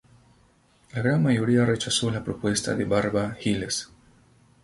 La 0.95 0.99
gran 1.03 1.21
mayoría 1.21 1.63
rechazó 1.63 2.09
la 2.09 2.23
propuesta 2.23 2.73
del 2.73 2.87
barba 2.87 3.37
Gilles. 3.39 3.87